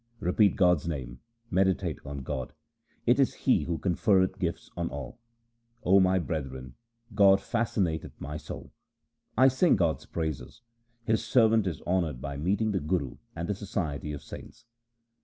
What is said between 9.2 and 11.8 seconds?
1 sing God's praises; His servant